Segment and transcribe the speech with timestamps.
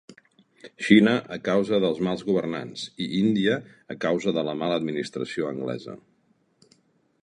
[0.85, 3.61] Xina a causa dels mals governants i Índia
[3.97, 6.01] a causa de la mala administració anglesa.